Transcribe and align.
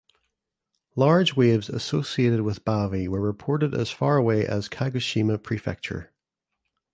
Large 0.95 1.35
waves 1.35 1.69
associated 1.69 2.41
with 2.41 2.65
Bavi 2.65 3.07
were 3.07 3.21
reported 3.21 3.75
as 3.75 3.91
far 3.91 4.17
away 4.17 4.47
as 4.47 4.67
Kagoshima 4.67 5.37
Prefecture. 5.43 6.11